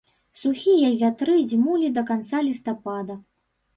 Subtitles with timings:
[0.39, 3.23] Сухія вятры дзьмулі да канца лістапада.